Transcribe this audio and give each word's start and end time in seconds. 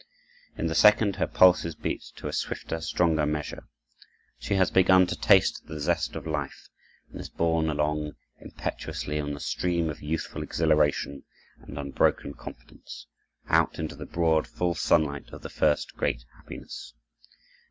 In 0.57 0.65
the 0.65 0.73
second, 0.73 1.17
her 1.17 1.27
pulses 1.27 1.75
beat 1.75 2.01
to 2.15 2.27
a 2.27 2.33
swifter, 2.33 2.81
stronger 2.81 3.27
measure. 3.27 3.67
She 4.39 4.55
has 4.55 4.71
begun 4.71 5.05
to 5.05 5.15
taste 5.15 5.67
the 5.67 5.79
zest 5.79 6.15
of 6.15 6.25
life 6.25 6.69
and 7.11 7.21
is 7.21 7.29
borne 7.29 7.69
along 7.69 8.13
impetuously 8.39 9.19
on 9.19 9.35
the 9.35 9.39
stream 9.39 9.91
of 9.91 10.01
youthful 10.01 10.41
exhilaration 10.41 11.23
and 11.59 11.77
unbroken 11.77 12.33
confidence, 12.33 13.05
out 13.47 13.77
into 13.77 13.95
the 13.95 14.07
broad, 14.07 14.47
full 14.47 14.73
sunlight 14.73 15.29
of 15.31 15.43
the 15.43 15.49
first 15.49 15.95
great 15.95 16.25
happiness. 16.35 16.95